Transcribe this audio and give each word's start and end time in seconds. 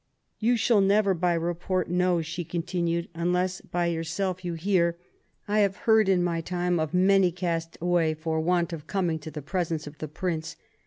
"You 0.39 0.57
shall 0.57 0.81
never 0.81 1.13
by 1.13 1.35
report 1.35 1.87
know," 1.87 2.23
she 2.23 2.43
continued, 2.43 3.07
unless 3.13 3.61
by 3.61 3.85
yourself 3.85 4.43
you 4.43 4.55
hear. 4.55 4.97
I 5.47 5.59
have 5.59 5.75
heard 5.85 6.09
in 6.09 6.23
my 6.23 6.41
time 6.41 6.79
of 6.79 6.91
many 6.91 7.31
cast 7.31 7.77
away 7.79 8.15
tor 8.15 8.39
want 8.39 8.73
of 8.73 8.87
coming 8.87 9.19
to 9.19 9.29
the 9.29 9.43
presence 9.43 9.85
of 9.85 9.99
the 9.99 10.07
Prince. 10.07 10.55